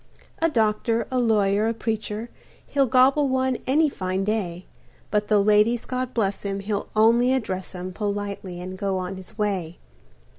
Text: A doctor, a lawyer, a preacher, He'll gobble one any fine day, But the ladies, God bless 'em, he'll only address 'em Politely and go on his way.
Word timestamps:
A 0.41 0.49
doctor, 0.49 1.05
a 1.11 1.19
lawyer, 1.19 1.67
a 1.67 1.75
preacher, 1.75 2.31
He'll 2.65 2.87
gobble 2.87 3.29
one 3.29 3.57
any 3.67 3.87
fine 3.87 4.23
day, 4.23 4.65
But 5.11 5.27
the 5.27 5.37
ladies, 5.37 5.85
God 5.85 6.15
bless 6.15 6.43
'em, 6.43 6.59
he'll 6.61 6.89
only 6.95 7.31
address 7.33 7.75
'em 7.75 7.93
Politely 7.93 8.59
and 8.59 8.79
go 8.79 8.97
on 8.97 9.15
his 9.15 9.37
way. 9.37 9.77